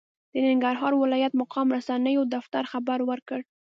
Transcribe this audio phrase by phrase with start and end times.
[0.33, 3.39] د ننګرهار ولايت مقام رسنیو دفتر خبر ورکړ،